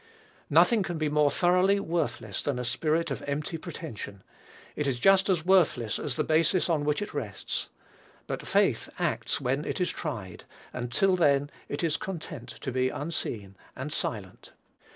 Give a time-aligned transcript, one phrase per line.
[0.49, 4.23] Nothing can be more thoroughly worthless than a spirit of empty pretension.
[4.75, 7.69] It is just as worthless as the basis on which it rests.
[8.25, 12.89] But faith acts "when it is tried;" and till then it is content to be
[12.89, 14.53] unseen and silent.